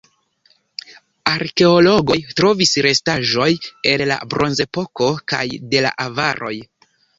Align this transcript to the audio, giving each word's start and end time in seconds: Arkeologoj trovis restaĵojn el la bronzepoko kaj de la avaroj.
Arkeologoj 1.31 2.17
trovis 2.39 2.73
restaĵojn 2.87 3.69
el 3.93 4.05
la 4.15 4.19
bronzepoko 4.33 5.13
kaj 5.35 5.45
de 5.75 5.87
la 5.89 5.95
avaroj. 6.11 6.55